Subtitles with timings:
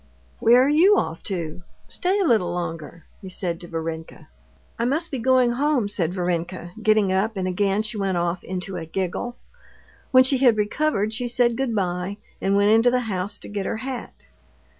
[0.39, 1.61] "Where are you off to?
[1.87, 4.29] Stay a little longer," he said to Varenka.
[4.79, 8.77] "I must be going home," said Varenka, getting up, and again she went off into
[8.77, 9.35] a giggle.
[10.09, 13.67] When she had recovered, she said good bye, and went into the house to get
[13.67, 14.13] her hat.